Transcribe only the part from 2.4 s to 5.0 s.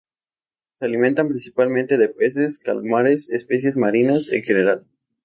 calamares, especies marinas en general.